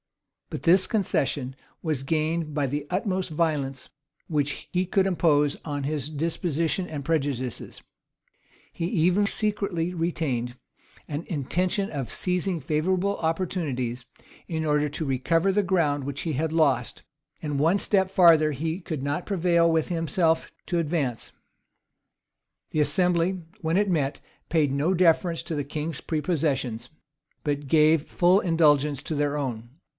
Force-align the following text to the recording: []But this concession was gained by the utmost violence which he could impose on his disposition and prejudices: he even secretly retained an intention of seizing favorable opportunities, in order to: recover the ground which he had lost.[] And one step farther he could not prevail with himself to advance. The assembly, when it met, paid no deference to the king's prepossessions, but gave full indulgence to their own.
[]But 0.51 0.63
this 0.63 0.87
concession 0.87 1.55
was 1.83 2.01
gained 2.03 2.55
by 2.55 2.65
the 2.65 2.87
utmost 2.89 3.29
violence 3.29 3.89
which 4.27 4.67
he 4.73 4.85
could 4.87 5.05
impose 5.05 5.55
on 5.63 5.83
his 5.83 6.09
disposition 6.09 6.87
and 6.87 7.05
prejudices: 7.05 7.83
he 8.73 8.85
even 8.87 9.27
secretly 9.27 9.93
retained 9.93 10.57
an 11.07 11.23
intention 11.27 11.89
of 11.91 12.11
seizing 12.11 12.59
favorable 12.59 13.17
opportunities, 13.19 14.05
in 14.47 14.65
order 14.65 14.89
to: 14.89 15.05
recover 15.05 15.51
the 15.53 15.63
ground 15.63 16.03
which 16.03 16.21
he 16.21 16.33
had 16.33 16.51
lost.[] 16.51 17.03
And 17.41 17.59
one 17.59 17.77
step 17.77 18.09
farther 18.09 18.51
he 18.53 18.81
could 18.81 19.03
not 19.03 19.27
prevail 19.27 19.71
with 19.71 19.89
himself 19.89 20.51
to 20.65 20.79
advance. 20.79 21.31
The 22.71 22.81
assembly, 22.81 23.43
when 23.61 23.77
it 23.77 23.89
met, 23.89 24.19
paid 24.49 24.71
no 24.73 24.95
deference 24.95 25.43
to 25.43 25.55
the 25.55 25.63
king's 25.63 26.01
prepossessions, 26.01 26.89
but 27.43 27.67
gave 27.67 28.07
full 28.09 28.39
indulgence 28.39 29.03
to 29.03 29.15
their 29.15 29.37
own. 29.37 29.69